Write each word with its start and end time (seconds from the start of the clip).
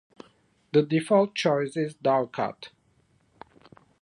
The 0.71 0.81
default 0.81 1.35
choice 1.35 1.77
is 1.77 1.93
Dovecot. 1.93 2.69